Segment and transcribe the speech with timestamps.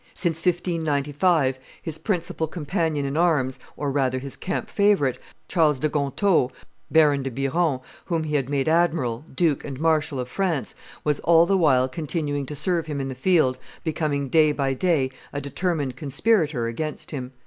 [0.15, 6.49] Since 1595, his principal companion in arms, or rather his camp favorite, Charles de Gontaut,
[6.89, 11.45] Baron de Biron, whom he had made admiral, duke, and marshal of France, was, all
[11.45, 15.95] the while continuing to serve him in the field, becoming day by day a determined
[15.95, 17.33] conspirator against him.